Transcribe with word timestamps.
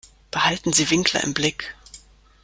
Behalten 0.31 0.73
Sie 0.73 0.89
Winkler 0.89 1.23
im 1.23 1.35
Blick. 1.35 1.75